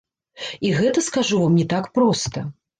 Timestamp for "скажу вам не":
1.09-1.69